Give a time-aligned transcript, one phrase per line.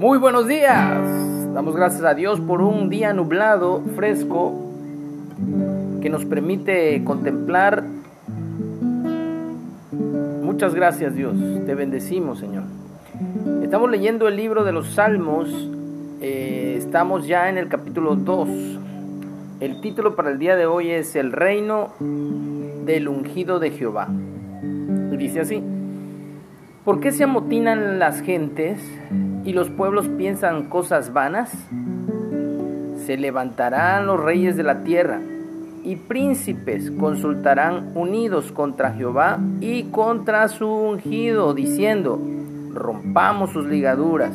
[0.00, 1.52] Muy buenos días.
[1.52, 4.54] Damos gracias a Dios por un día nublado, fresco,
[6.00, 7.84] que nos permite contemplar.
[10.42, 11.34] Muchas gracias Dios.
[11.66, 12.62] Te bendecimos Señor.
[13.62, 15.50] Estamos leyendo el libro de los Salmos.
[16.22, 18.48] Eh, estamos ya en el capítulo 2.
[19.60, 21.90] El título para el día de hoy es El reino
[22.86, 24.08] del ungido de Jehová.
[25.12, 25.62] Y dice así.
[26.86, 28.80] ¿Por qué se amotinan las gentes
[29.44, 31.52] y los pueblos piensan cosas vanas?
[33.06, 35.20] Se levantarán los reyes de la tierra
[35.82, 42.20] y príncipes consultarán unidos contra Jehová y contra su ungido, diciendo,
[42.72, 44.34] rompamos sus ligaduras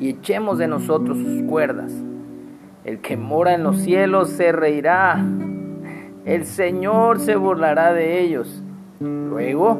[0.00, 1.92] y echemos de nosotros sus cuerdas.
[2.84, 5.24] El que mora en los cielos se reirá,
[6.24, 8.62] el Señor se burlará de ellos.
[8.98, 9.78] Luego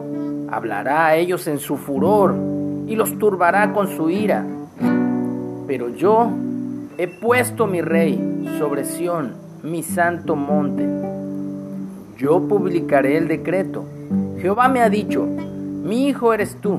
[0.51, 2.35] hablará a ellos en su furor
[2.87, 4.45] y los turbará con su ira.
[5.71, 6.29] Pero yo
[6.99, 10.85] he puesto mi rey sobre Sión, mi santo monte.
[12.19, 13.85] Yo publicaré el decreto.
[14.41, 16.77] Jehová me ha dicho, mi hijo eres tú,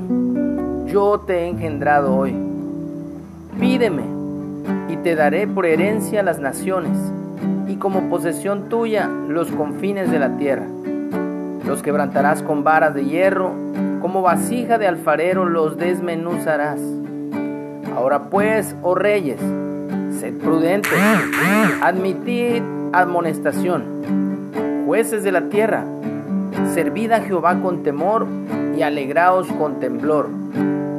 [0.88, 2.36] yo te he engendrado hoy.
[3.61, 4.03] Pídeme
[4.89, 6.98] y te daré por herencia las naciones
[7.70, 10.67] y como posesión tuya los confines de la tierra.
[11.66, 13.53] Los quebrantarás con varas de hierro,
[14.02, 16.81] como vasija de alfarero los desmenuzarás.
[18.02, 19.39] Ahora pues, oh reyes,
[20.19, 20.91] sed prudentes,
[21.83, 23.83] admitid amonestación.
[24.88, 25.85] Jueces de la tierra,
[26.73, 28.25] servid a Jehová con temor
[28.75, 30.30] y alegraos con temblor.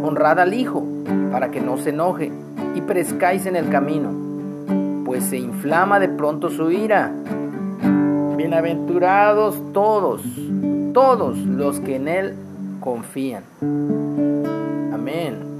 [0.04, 0.86] Honrad al Hijo,
[1.32, 2.30] para que no se enoje
[2.76, 7.10] y perezcáis en el camino, pues se inflama de pronto su ira.
[8.36, 10.22] Bienaventurados todos,
[10.94, 12.34] todos los que en Él
[12.80, 13.42] confían.
[14.94, 15.51] Amén.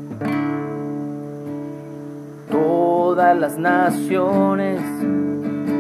[3.14, 4.80] Todas las naciones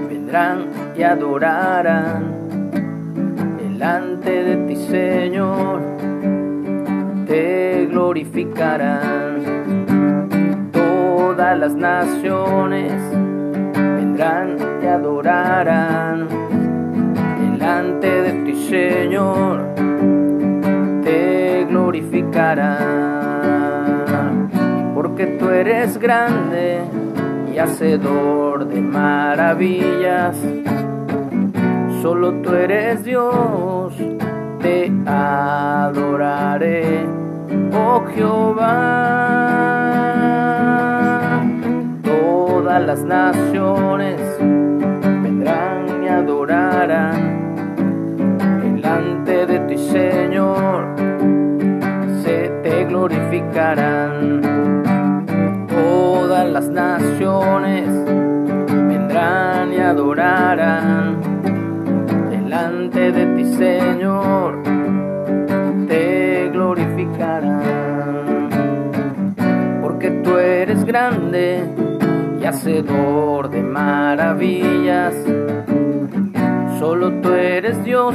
[0.06, 2.34] vendrán y adorarán
[3.56, 5.80] delante de ti, Señor,
[7.26, 9.40] te glorificarán.
[10.72, 12.92] Todas las naciones
[13.72, 16.28] vendrán y adorarán
[17.40, 19.64] delante de ti, Señor,
[21.02, 24.50] te glorificarán,
[24.94, 26.82] porque tú eres grande
[27.54, 30.34] y hacedor de maravillas.
[32.00, 33.92] Solo tú eres Dios,
[34.60, 37.06] te adoraré,
[37.74, 38.62] oh Jehová.
[42.02, 47.54] Todas las naciones vendrán y adorarán
[48.62, 50.96] delante de ti, Señor,
[52.24, 54.61] se te glorificarán.
[56.52, 57.88] Las naciones
[58.68, 61.16] vendrán y adorarán
[62.28, 64.62] delante de ti, Señor,
[65.88, 68.50] te glorificarán.
[69.80, 71.64] Porque tú eres grande
[72.38, 75.14] y hacedor de maravillas.
[76.78, 78.14] Solo tú eres Dios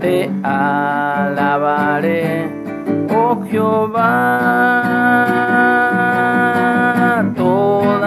[0.00, 2.48] te alabaré,
[3.08, 4.83] oh Jehová.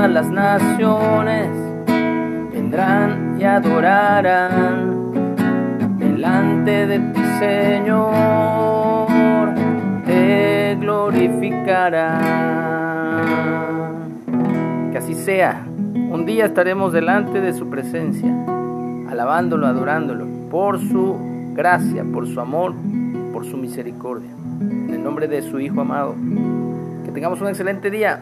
[0.08, 1.50] Las naciones
[2.52, 4.96] vendrán y adorarán
[6.00, 9.08] delante de ti, Señor,
[10.06, 12.16] te glorificarán.
[14.92, 15.64] Que así sea.
[15.68, 18.34] Un día estaremos delante de su presencia,
[19.10, 21.16] alabándolo, adorándolo, por su
[21.54, 22.74] gracia, por su amor,
[23.34, 24.32] por su misericordia.
[24.62, 26.16] En el nombre de su Hijo amado.
[27.06, 28.22] Que tengamos un excelente día.